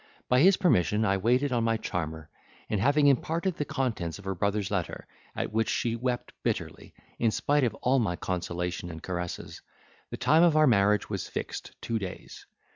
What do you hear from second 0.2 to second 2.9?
By his permission I waited on my charmer: and